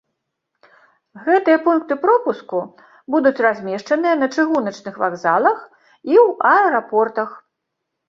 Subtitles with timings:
[1.27, 2.57] Гэтыя пункты пропуску
[3.17, 5.59] будуць размешчаныя на чыгуначных вакзалах
[6.11, 7.29] і ў аэрапортах.